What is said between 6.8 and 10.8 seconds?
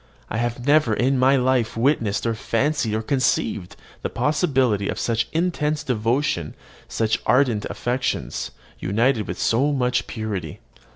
such ardent affections, united with so much purity.